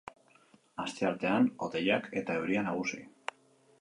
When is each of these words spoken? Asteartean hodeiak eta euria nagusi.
Asteartean 0.83 1.49
hodeiak 1.67 2.09
eta 2.23 2.39
euria 2.41 2.65
nagusi. 2.71 3.03